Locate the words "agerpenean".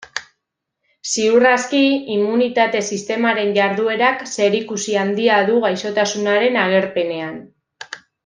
6.65-7.37